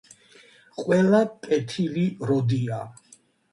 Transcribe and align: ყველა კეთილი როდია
ყველა 0.79 1.19
კეთილი 1.49 2.07
როდია 2.33 2.83